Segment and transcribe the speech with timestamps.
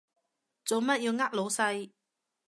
[0.65, 1.91] 做乜要呃老細？